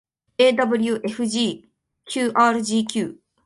[0.45, 2.95] ewfegqrgq